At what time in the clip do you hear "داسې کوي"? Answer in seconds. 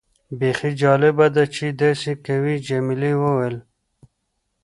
1.81-2.55